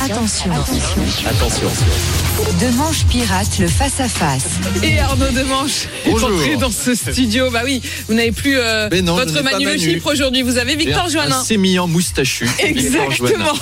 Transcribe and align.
Attention. 0.00 0.50
Attention. 1.26 1.68
Demanche 2.60 3.04
pirate, 3.08 3.58
le 3.60 3.68
face-à-face. 3.68 4.44
Et 4.82 4.98
Arnaud 4.98 5.30
Demanche 5.30 5.86
est 6.04 6.10
Bonjour. 6.10 6.30
entré 6.32 6.56
dans 6.56 6.70
ce 6.70 6.94
studio. 6.94 7.50
Bah 7.50 7.62
oui, 7.64 7.80
vous 8.08 8.14
n'avez 8.14 8.32
plus 8.32 8.56
euh, 8.58 8.88
non, 9.02 9.14
votre 9.14 9.32
pas 9.34 9.42
Manu 9.42 9.64
le 9.64 9.70
Manu. 9.72 9.84
Chypre 9.84 10.10
aujourd'hui. 10.12 10.42
Vous 10.42 10.58
avez 10.58 10.74
Victor 10.76 11.04
Un 11.04 11.08
Joannin. 11.08 11.42
sémillant 11.44 11.86
moustachu. 11.86 12.48
Exactement. 12.58 13.54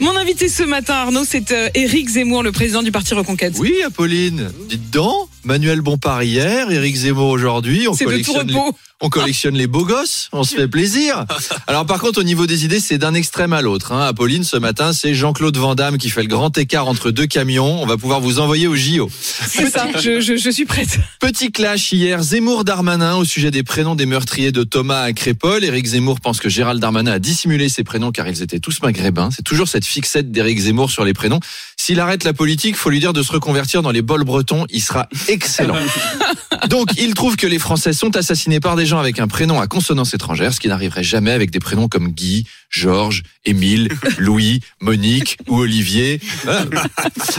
Mon 0.00 0.16
invité 0.16 0.48
ce 0.48 0.62
matin, 0.62 0.94
Arnaud, 0.94 1.24
c'est 1.28 1.50
euh, 1.52 1.68
Éric 1.74 2.08
Zemmour, 2.08 2.42
le 2.42 2.52
président 2.52 2.82
du 2.82 2.92
parti 2.92 3.14
Reconquête. 3.14 3.54
Oui, 3.58 3.74
Apolline. 3.84 4.50
Dites 4.68 4.90
donc, 4.90 5.28
Manuel 5.44 5.80
Bompard 5.80 6.22
hier, 6.22 6.70
Éric 6.70 6.96
Zemmour 6.96 7.28
aujourd'hui. 7.28 7.88
On 7.88 7.96
collectionne, 7.96 8.48
les, 8.48 8.58
on 9.00 9.08
collectionne 9.10 9.54
les 9.56 9.66
beaux 9.66 9.84
gosses. 9.84 10.28
On 10.32 10.44
se 10.44 10.54
fait 10.54 10.68
plaisir. 10.68 11.24
Alors 11.66 11.84
par 11.84 12.00
contre, 12.00 12.20
au 12.20 12.24
niveau 12.24 12.46
des 12.46 12.64
idées, 12.64 12.80
c'est 12.80 12.98
d'un 12.98 13.14
extrême 13.14 13.52
à 13.52 13.60
l'autre. 13.60 13.92
Hein. 13.92 14.06
Apolline, 14.06 14.44
ce 14.44 14.56
matin, 14.56 14.92
c'est 14.92 15.14
Jean-Claude 15.14 15.56
Van 15.64 15.74
Damme 15.74 15.96
qui 15.96 16.10
fait 16.10 16.20
le 16.20 16.28
grand 16.28 16.56
écart 16.58 16.88
entre 16.88 17.10
deux 17.10 17.26
camions. 17.26 17.82
On 17.82 17.86
va 17.86 17.96
pouvoir 17.96 18.20
vous 18.20 18.38
envoyer 18.38 18.66
au 18.66 18.76
JO. 18.76 19.08
C'est 19.48 19.70
ça, 19.70 19.86
je, 19.98 20.20
je- 20.20 20.36
je 20.36 20.50
suis 20.50 20.66
prête. 20.66 20.98
Petit 21.20 21.50
clash 21.52 21.90
hier, 21.90 22.22
Zemmour 22.22 22.64
Darmanin 22.64 23.16
au 23.16 23.24
sujet 23.24 23.50
des 23.50 23.62
prénoms 23.62 23.94
des 23.94 24.04
meurtriers 24.04 24.52
de 24.52 24.62
Thomas 24.62 25.00
à 25.00 25.12
Crépol. 25.14 25.64
Éric 25.64 25.86
Zemmour 25.86 26.20
pense 26.20 26.38
que 26.38 26.50
Gérald 26.50 26.80
Darmanin 26.82 27.12
a 27.12 27.18
dissimulé 27.18 27.70
ses 27.70 27.82
prénoms 27.82 28.12
car 28.12 28.28
ils 28.28 28.42
étaient 28.42 28.58
tous 28.60 28.82
maghrébins. 28.82 29.30
C'est 29.34 29.40
toujours 29.42 29.66
cette 29.68 29.86
fixette 29.86 30.30
d'Éric 30.30 30.58
Zemmour 30.58 30.90
sur 30.90 31.02
les 31.02 31.14
prénoms. 31.14 31.40
S'il 31.78 31.98
arrête 31.98 32.24
la 32.24 32.34
politique, 32.34 32.76
faut 32.76 32.90
lui 32.90 33.00
dire 33.00 33.14
de 33.14 33.22
se 33.22 33.32
reconvertir 33.32 33.80
dans 33.80 33.90
les 33.90 34.02
bols 34.02 34.24
bretons. 34.24 34.66
Il 34.68 34.82
sera 34.82 35.08
excellent. 35.28 35.76
Donc, 36.68 36.90
il 36.98 37.14
trouve 37.14 37.36
que 37.36 37.46
les 37.46 37.58
Français 37.58 37.92
sont 37.94 38.16
assassinés 38.16 38.60
par 38.60 38.76
des 38.76 38.86
gens 38.86 38.98
avec 38.98 39.18
un 39.18 39.28
prénom 39.28 39.60
à 39.60 39.66
consonance 39.66 40.12
étrangère, 40.14 40.52
ce 40.54 40.60
qui 40.60 40.68
n'arriverait 40.68 41.02
jamais 41.04 41.30
avec 41.32 41.50
des 41.50 41.58
prénoms 41.60 41.88
comme 41.88 42.08
Guy, 42.08 42.46
Georges, 42.70 43.22
Émile, 43.44 43.88
Louis, 44.18 44.60
Monique 44.80 45.36
ou 45.48 45.58
Olivier. 45.58 46.20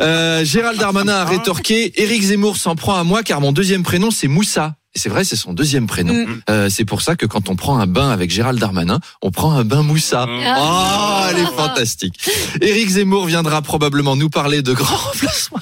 Euh, 0.00 0.44
Gérald 0.44 0.78
Darmanin 0.78 1.14
a 1.14 1.24
rétorqué 1.24 2.02
Éric 2.02 2.22
Zemmour 2.22 2.56
s'en 2.56 2.76
prend 2.76 2.96
à 2.96 3.04
moi 3.04 3.22
car 3.22 3.40
mon 3.40 3.52
deuxième 3.52 3.82
prénom 3.82 4.10
c'est 4.10 4.28
Moussa. 4.28 4.74
Et 4.94 4.98
c'est 4.98 5.10
vrai, 5.10 5.24
c'est 5.24 5.36
son 5.36 5.52
deuxième 5.52 5.86
prénom. 5.86 6.14
Mm. 6.14 6.40
Euh, 6.48 6.68
c'est 6.70 6.86
pour 6.86 7.02
ça 7.02 7.16
que 7.16 7.26
quand 7.26 7.50
on 7.50 7.56
prend 7.56 7.78
un 7.78 7.86
bain 7.86 8.10
avec 8.10 8.30
Gérald 8.30 8.58
Darmanin, 8.58 8.98
on 9.20 9.30
prend 9.30 9.52
un 9.52 9.62
bain 9.62 9.82
Moussa. 9.82 10.26
Oh, 10.26 11.26
elle 11.30 11.38
est 11.38 11.54
fantastique. 11.54 12.18
Éric 12.62 12.88
Zemmour 12.88 13.26
viendra 13.26 13.60
probablement 13.60 14.16
nous 14.16 14.30
parler 14.30 14.62
de 14.62 14.72
grands 14.72 14.96
remplacements. 15.12 15.60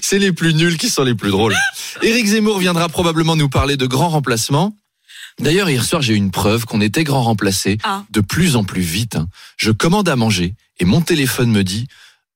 c'est 0.00 0.18
les 0.18 0.32
plus 0.32 0.54
nuls 0.54 0.78
qui 0.78 0.88
sont 0.88 1.04
les 1.04 1.14
plus 1.14 1.30
drôles. 1.30 1.54
Éric 2.02 2.26
Zemmour 2.26 2.58
viendra 2.58 2.88
probablement 2.88 3.36
nous 3.36 3.50
parler 3.50 3.76
de 3.76 3.86
grands 3.86 4.08
remplacements. 4.08 4.74
D'ailleurs, 5.40 5.68
hier 5.68 5.84
soir, 5.84 6.00
j'ai 6.00 6.14
eu 6.14 6.16
une 6.16 6.30
preuve 6.30 6.64
qu'on 6.64 6.80
était 6.80 7.04
grand 7.04 7.22
remplacé 7.22 7.78
Ah. 7.82 8.04
de 8.10 8.20
plus 8.20 8.56
en 8.56 8.64
plus 8.64 8.80
vite. 8.82 9.16
hein. 9.16 9.28
Je 9.56 9.70
commande 9.72 10.08
à 10.08 10.16
manger 10.16 10.54
et 10.78 10.84
mon 10.84 11.00
téléphone 11.00 11.50
me 11.50 11.64
dit 11.64 11.88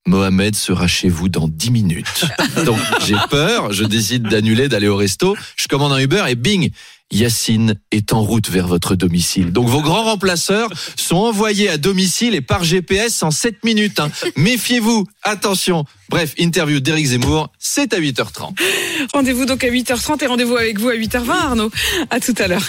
Mohamed 0.07 0.55
sera 0.55 0.87
chez 0.87 1.09
vous 1.09 1.29
dans 1.29 1.49
10 1.49 1.71
minutes. 1.71 2.25
Donc 2.65 2.79
j'ai 3.07 3.17
peur, 3.31 3.73
je 3.73 3.85
décide 3.85 4.23
d'annuler, 4.29 4.69
d'aller 4.69 4.89
au 4.89 4.97
resto, 4.97 5.37
je 5.57 5.69
commande 5.69 5.93
un 5.93 5.99
Uber 5.99 6.25
et 6.29 6.35
bing 6.35 6.71
Yacine 7.11 7.75
est 7.91 8.13
en 8.13 8.23
route 8.23 8.51
vers 8.51 8.67
votre 8.67 8.95
domicile. 8.95 9.51
Donc 9.51 9.67
vos 9.69 9.81
grands 9.81 10.05
remplaceurs 10.05 10.69
sont 10.97 11.17
envoyés 11.17 11.71
à 11.71 11.79
domicile 11.79 12.35
et 12.35 12.43
par 12.43 12.65
GPS 12.65 13.23
en 13.23 13.31
7 13.31 13.65
minutes. 13.65 13.99
hein. 14.01 14.11
Méfiez-vous, 14.37 15.07
attention. 15.23 15.85
Bref, 16.11 16.35
interview 16.37 16.81
d'Éric 16.81 17.07
Zemmour, 17.07 17.51
c'est 17.59 17.95
à 17.95 17.99
8h30. 18.01 18.55
Rendez-vous 19.15 19.47
donc 19.47 19.65
à 19.65 19.69
8h30 19.69 20.23
et 20.23 20.27
rendez-vous 20.27 20.57
avec 20.57 20.79
vous 20.79 20.91
à 20.91 20.97
8h20, 20.97 21.31
Arnaud. 21.31 21.71
À 22.11 22.21
tout 22.21 22.35
à 22.39 22.47
l'heure. 22.47 22.65